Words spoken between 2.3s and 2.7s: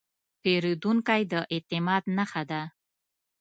ده.